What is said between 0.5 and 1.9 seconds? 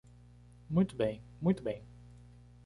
Muito bem, muito bem.